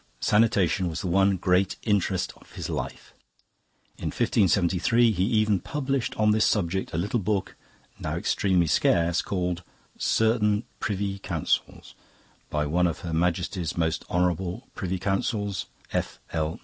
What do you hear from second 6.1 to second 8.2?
on this subject, a little book now